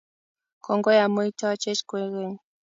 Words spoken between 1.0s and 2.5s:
amu itochech kwekeny